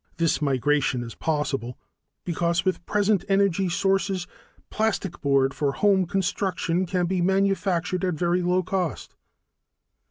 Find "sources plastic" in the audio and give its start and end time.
3.69-5.21